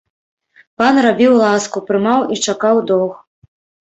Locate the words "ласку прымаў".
1.41-2.19